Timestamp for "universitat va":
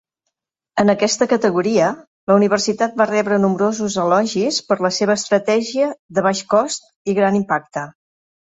2.39-3.07